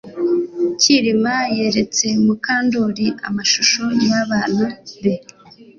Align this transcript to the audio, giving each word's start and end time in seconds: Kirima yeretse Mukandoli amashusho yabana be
Kirima 0.79 1.35
yeretse 1.57 2.05
Mukandoli 2.25 3.07
amashusho 3.27 3.83
yabana 4.07 4.67
be 5.03 5.13